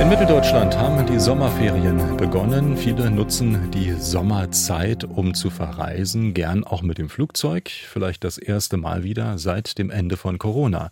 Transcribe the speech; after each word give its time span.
In 0.00 0.08
Mitteldeutschland 0.08 0.76
haben 0.76 1.06
die 1.06 1.20
Sommerferien 1.20 2.16
begonnen. 2.16 2.76
Viele 2.76 3.10
nutzen 3.10 3.70
die 3.70 3.92
Sommerzeit, 3.92 5.04
um 5.04 5.34
zu 5.34 5.48
verreisen, 5.50 6.34
gern 6.34 6.64
auch 6.64 6.82
mit 6.82 6.98
dem 6.98 7.08
Flugzeug, 7.08 7.70
vielleicht 7.70 8.24
das 8.24 8.38
erste 8.38 8.76
Mal 8.78 9.04
wieder 9.04 9.38
seit 9.38 9.78
dem 9.78 9.90
Ende 9.90 10.16
von 10.16 10.38
Corona. 10.38 10.90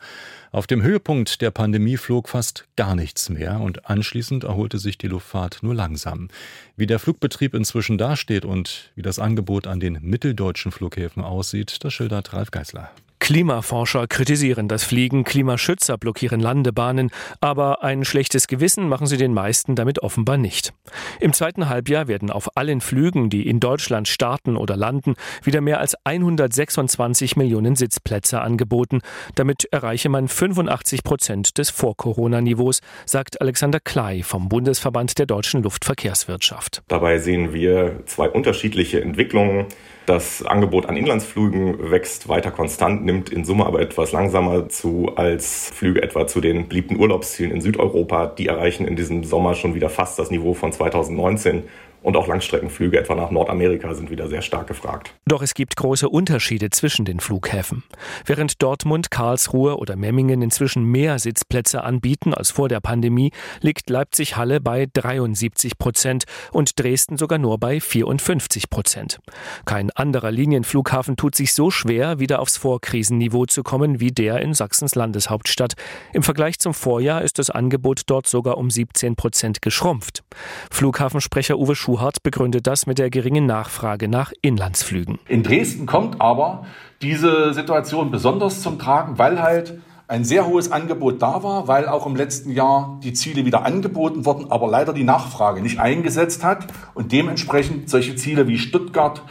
Auf 0.53 0.67
dem 0.67 0.83
Höhepunkt 0.83 1.41
der 1.41 1.51
Pandemie 1.51 1.97
flog 1.97 2.29
fast 2.29 2.67
gar 2.77 2.95
nichts 2.95 3.31
mehr 3.31 3.61
und 3.61 3.89
anschließend 3.89 4.45
erholte 4.45 4.79
sich 4.79 4.97
die 4.97 5.09
Luftfahrt 5.09 5.59
nur 5.63 5.75
langsam. 5.75 6.29
Wie 6.77 6.87
der 6.87 6.99
Flugbetrieb 6.99 7.55
inzwischen 7.55 7.99
dasteht 7.99 8.45
und 8.45 8.93
wie 8.95 9.03
das 9.03 9.19
Angebot 9.19 9.67
an 9.67 9.81
den 9.81 9.99
mitteldeutschen 10.03 10.73
Flughäfen 10.73 11.25
aussieht, 11.25 11.85
das 11.85 11.93
schildert 11.93 12.33
Ralf 12.33 12.51
Geißler. 12.51 12.91
Klimaforscher 13.31 14.09
kritisieren 14.09 14.67
das 14.67 14.83
Fliegen, 14.83 15.23
Klimaschützer 15.23 15.97
blockieren 15.99 16.41
Landebahnen, 16.41 17.13
aber 17.41 17.85
ein 17.85 18.05
schlechtes 18.05 18.49
Gewissen 18.49 18.89
machen 18.89 19.07
sie 19.07 19.19
den 19.19 19.33
meisten 19.33 19.77
damit 19.77 20.03
offenbar 20.03 20.37
nicht. 20.37 20.73
Im 21.21 21.33
zweiten 21.33 21.69
Halbjahr 21.69 22.09
werden 22.09 22.33
auf 22.33 22.57
allen 22.57 22.81
Flügen, 22.81 23.31
die 23.31 23.47
in 23.47 23.61
Deutschland 23.61 24.09
starten 24.09 24.57
oder 24.57 24.77
landen, 24.77 25.15
wieder 25.45 25.61
mehr 25.61 25.79
als 25.79 25.95
126 26.03 27.37
Millionen 27.37 27.77
Sitzplätze 27.77 28.41
angeboten. 28.41 28.99
Damit 29.37 29.65
erreiche 29.71 30.09
man 30.09 30.27
85 30.27 31.05
Prozent 31.05 31.57
des 31.57 31.71
Vor-Corona-Niveaus, 31.71 32.81
sagt 33.07 33.41
Alexander 33.41 33.79
Klei 33.79 34.25
vom 34.25 34.49
Bundesverband 34.49 35.21
der 35.21 35.27
deutschen 35.27 35.63
Luftverkehrswirtschaft. 35.63 36.83
Dabei 36.89 37.19
sehen 37.19 37.53
wir 37.53 38.03
zwei 38.07 38.29
unterschiedliche 38.29 39.01
Entwicklungen. 39.01 39.67
Das 40.11 40.45
Angebot 40.45 40.87
an 40.87 40.97
Inlandsflügen 40.97 41.89
wächst 41.93 42.29
weiter 42.29 42.51
konstant, 42.51 43.05
nimmt 43.05 43.31
in 43.31 43.45
Summe 43.45 43.65
aber 43.65 43.81
etwas 43.81 44.11
langsamer 44.11 44.69
zu 44.69 45.13
als 45.15 45.71
Flüge 45.73 46.03
etwa 46.03 46.27
zu 46.27 46.41
den 46.41 46.67
beliebten 46.67 46.97
Urlaubszielen 46.97 47.53
in 47.53 47.61
Südeuropa. 47.61 48.27
Die 48.27 48.49
erreichen 48.49 48.89
in 48.89 48.97
diesem 48.97 49.23
Sommer 49.23 49.55
schon 49.55 49.77
wieder 49.77 49.89
fast 49.89 50.19
das 50.19 50.33
Niveau 50.33 50.53
von 50.53 50.73
2019 50.73 51.63
und 52.03 52.17
auch 52.17 52.27
Langstreckenflüge 52.27 52.99
etwa 52.99 53.15
nach 53.15 53.31
Nordamerika 53.31 53.95
sind 53.95 54.11
wieder 54.11 54.29
sehr 54.29 54.43
stark 54.43 54.67
gefragt. 54.67 55.15
Doch 55.27 55.43
es 55.43 55.55
gibt 55.55 55.77
große 55.77 56.09
Unterschiede 56.09 56.71
zwischen 56.71 57.05
den 57.05 57.21
Flughäfen. 57.21 57.83
Während 58.25 58.63
Dortmund, 58.63 59.11
Karlsruhe 59.11 59.77
oder 59.77 59.97
Memmingen 59.97 60.43
inzwischen 60.43 60.85
mehr 60.85 61.19
Sitzplätze 61.19 61.85
anbieten 61.85 62.35
als 62.35 62.51
vor 62.51 62.69
der 62.69 62.81
Pandemie, 62.81 63.33
liegt 63.61 63.91
Leipzig-Halle 63.91 64.61
bei 64.61 64.87
73 64.93 65.79
Prozent 65.79 66.25
und 66.53 66.79
Dresden 66.81 67.17
sogar 67.17 67.39
nur 67.39 67.59
bei 67.59 67.81
54 67.81 68.71
Prozent. 68.71 69.21
Kein 69.65 69.91
anderer 69.91 70.31
Linienflughafen 70.31 71.17
tut 71.17 71.35
sich 71.35 71.53
so 71.53 71.71
schwer, 71.71 72.19
wieder 72.19 72.41
aufs 72.41 72.57
Vorkrisenniveau 72.57 73.47
zu 73.47 73.63
kommen 73.63 74.01
wie 74.01 74.13
der 74.13 74.41
in 74.41 74.55
Sachsens 74.55 74.95
Landeshauptstadt. 74.95 75.75
Im 76.13 76.23
Vergleich 76.23 76.59
zum 76.59 76.75
Vorjahr 76.75 77.23
ist 77.23 77.39
das 77.39 77.51
Angebot 77.51 78.03
dort 78.07 78.27
sogar 78.27 78.57
um 78.57 78.71
17 78.71 79.17
Prozent 79.17 79.63
geschrumpft. 79.63 80.23
Flughafensprecher 80.71 81.59
Uwe 81.59 81.75
Schuh 81.75 81.90
Schuhart 81.91 82.23
begründet 82.23 82.69
das 82.69 82.87
mit 82.87 83.01
der 83.01 83.11
geringen 83.11 83.47
Nachfrage 83.47 84.07
nach 84.07 84.33
Inlandsflügen. 84.43 85.19
In 85.27 85.43
Dresden 85.43 85.87
kommt 85.87 86.21
aber 86.21 86.65
diese 87.03 87.53
Situation 87.53 88.13
besonders 88.13 88.63
zum 88.63 88.79
Tragen, 88.79 89.19
weil 89.19 89.43
halt 89.43 89.81
ein 90.07 90.23
sehr 90.25 90.47
hohes 90.47 90.71
Angebot 90.71 91.21
da 91.21 91.43
war, 91.43 91.67
weil 91.67 91.89
auch 91.89 92.07
im 92.07 92.15
letzten 92.15 92.53
Jahr 92.53 93.01
die 93.03 93.13
Ziele 93.13 93.45
wieder 93.45 93.65
angeboten 93.65 94.25
wurden, 94.25 94.53
aber 94.53 94.69
leider 94.69 94.93
die 94.93 95.03
Nachfrage 95.03 95.63
nicht 95.63 95.81
eingesetzt 95.81 96.45
hat 96.45 96.69
und 96.95 97.11
dementsprechend 97.11 97.91
solche 97.91 98.15
Ziele 98.15 98.47
wie 98.47 98.59
Stuttgart, 98.59 99.23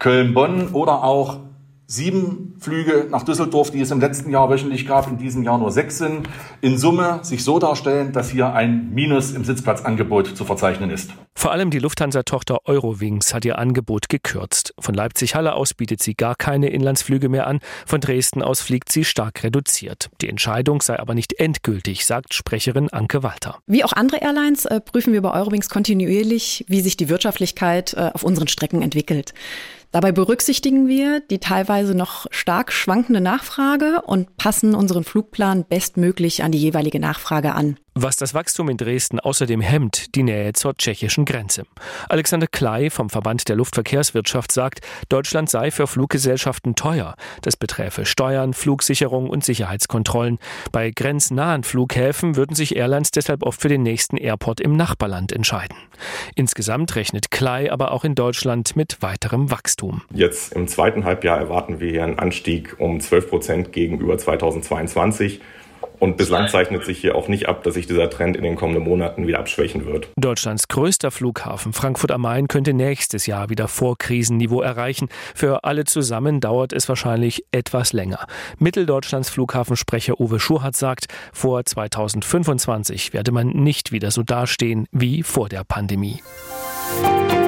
Köln, 0.00 0.34
Bonn 0.34 0.70
oder 0.72 1.04
auch 1.04 1.38
sieben 1.90 2.54
Flüge 2.58 3.06
nach 3.10 3.24
Düsseldorf, 3.24 3.70
die 3.70 3.80
es 3.80 3.90
im 3.90 4.00
letzten 4.00 4.30
Jahr 4.30 4.50
wöchentlich 4.50 4.86
gab, 4.86 5.08
in 5.08 5.18
diesem 5.18 5.44
Jahr 5.44 5.58
nur 5.58 5.72
sechs 5.72 5.98
sind, 5.98 6.28
in 6.60 6.76
Summe 6.76 7.20
sich 7.22 7.44
so 7.44 7.60
darstellen, 7.60 8.12
dass 8.12 8.30
hier 8.30 8.52
ein 8.52 8.90
Minus 8.94 9.32
im 9.32 9.44
Sitzplatzangebot 9.44 10.36
zu 10.36 10.44
verzeichnen 10.44 10.90
ist. 10.90 11.10
Vor 11.40 11.52
allem 11.52 11.70
die 11.70 11.78
Lufthansa-Tochter 11.78 12.66
Eurowings 12.66 13.32
hat 13.32 13.46
ihr 13.46 13.58
Angebot 13.58 14.10
gekürzt. 14.10 14.74
Von 14.78 14.94
Leipzig-Halle 14.94 15.54
aus 15.54 15.72
bietet 15.72 16.02
sie 16.02 16.12
gar 16.12 16.34
keine 16.34 16.68
Inlandsflüge 16.68 17.30
mehr 17.30 17.46
an, 17.46 17.60
von 17.86 18.02
Dresden 18.02 18.42
aus 18.42 18.60
fliegt 18.60 18.92
sie 18.92 19.06
stark 19.06 19.42
reduziert. 19.42 20.10
Die 20.20 20.28
Entscheidung 20.28 20.82
sei 20.82 20.98
aber 20.98 21.14
nicht 21.14 21.40
endgültig, 21.40 22.04
sagt 22.04 22.34
Sprecherin 22.34 22.90
Anke 22.90 23.22
Walter. 23.22 23.56
Wie 23.66 23.84
auch 23.84 23.94
andere 23.94 24.18
Airlines 24.18 24.66
äh, 24.66 24.82
prüfen 24.82 25.14
wir 25.14 25.22
bei 25.22 25.32
Eurowings 25.32 25.70
kontinuierlich, 25.70 26.66
wie 26.68 26.82
sich 26.82 26.98
die 26.98 27.08
Wirtschaftlichkeit 27.08 27.94
äh, 27.94 28.10
auf 28.12 28.22
unseren 28.22 28.48
Strecken 28.48 28.82
entwickelt. 28.82 29.32
Dabei 29.92 30.12
berücksichtigen 30.12 30.88
wir 30.88 31.20
die 31.20 31.38
teilweise 31.38 31.96
noch 31.96 32.26
stark 32.30 32.70
schwankende 32.70 33.22
Nachfrage 33.22 34.02
und 34.02 34.36
passen 34.36 34.74
unseren 34.74 35.04
Flugplan 35.04 35.64
bestmöglich 35.64 36.44
an 36.44 36.52
die 36.52 36.58
jeweilige 36.60 37.00
Nachfrage 37.00 37.54
an. 37.54 37.78
Was 37.94 38.14
das 38.14 38.34
Wachstum 38.34 38.68
in 38.68 38.76
Dresden 38.76 39.18
außerdem 39.18 39.60
hemmt, 39.60 40.14
die 40.14 40.22
Nähe 40.22 40.52
zur 40.52 40.76
tschechischen 40.76 41.24
Grenze. 41.24 41.64
Alexander 42.08 42.46
Klei 42.46 42.88
vom 42.88 43.10
Verband 43.10 43.48
der 43.48 43.56
Luftverkehrswirtschaft 43.56 44.52
sagt, 44.52 44.80
Deutschland 45.08 45.50
sei 45.50 45.72
für 45.72 45.88
Fluggesellschaften 45.88 46.76
teuer. 46.76 47.16
Das 47.42 47.56
beträfe 47.56 48.06
Steuern, 48.06 48.54
Flugsicherung 48.54 49.28
und 49.28 49.44
Sicherheitskontrollen. 49.44 50.38
Bei 50.70 50.92
grenznahen 50.92 51.64
Flughäfen 51.64 52.36
würden 52.36 52.54
sich 52.54 52.76
Airlines 52.76 53.10
deshalb 53.10 53.42
oft 53.42 53.60
für 53.60 53.68
den 53.68 53.82
nächsten 53.82 54.16
Airport 54.16 54.60
im 54.60 54.76
Nachbarland 54.76 55.32
entscheiden. 55.32 55.76
Insgesamt 56.36 56.94
rechnet 56.94 57.32
Klei 57.32 57.72
aber 57.72 57.90
auch 57.90 58.04
in 58.04 58.14
Deutschland 58.14 58.76
mit 58.76 59.02
weiterem 59.02 59.50
Wachstum. 59.50 60.02
Jetzt 60.14 60.52
im 60.52 60.68
zweiten 60.68 61.04
Halbjahr 61.04 61.38
erwarten 61.38 61.80
wir 61.80 61.90
hier 61.90 62.04
einen 62.04 62.20
Anstieg 62.20 62.76
um 62.78 63.00
12 63.00 63.28
Prozent 63.28 63.72
gegenüber 63.72 64.16
2022. 64.16 65.40
Und 66.00 66.16
bislang 66.16 66.48
zeichnet 66.48 66.84
sich 66.84 66.98
hier 66.98 67.14
auch 67.14 67.28
nicht 67.28 67.48
ab, 67.48 67.62
dass 67.62 67.74
sich 67.74 67.86
dieser 67.86 68.08
Trend 68.10 68.36
in 68.36 68.42
den 68.42 68.56
kommenden 68.56 68.82
Monaten 68.82 69.26
wieder 69.26 69.38
abschwächen 69.38 69.86
wird. 69.86 70.08
Deutschlands 70.16 70.66
größter 70.68 71.10
Flughafen 71.10 71.72
Frankfurt 71.72 72.10
am 72.10 72.22
Main 72.22 72.48
könnte 72.48 72.72
nächstes 72.72 73.26
Jahr 73.26 73.50
wieder 73.50 73.68
Vorkrisenniveau 73.68 74.62
erreichen. 74.62 75.08
Für 75.34 75.64
alle 75.64 75.84
zusammen 75.84 76.40
dauert 76.40 76.72
es 76.72 76.88
wahrscheinlich 76.88 77.44
etwas 77.52 77.92
länger. 77.92 78.26
Mitteldeutschlands 78.58 79.28
Flughafensprecher 79.30 80.18
Uwe 80.18 80.40
Schurhat 80.40 80.74
sagt, 80.74 81.06
vor 81.32 81.64
2025 81.64 83.12
werde 83.12 83.30
man 83.30 83.48
nicht 83.48 83.92
wieder 83.92 84.10
so 84.10 84.22
dastehen 84.22 84.88
wie 84.92 85.22
vor 85.22 85.48
der 85.50 85.64
Pandemie. 85.64 86.22
Musik 87.02 87.39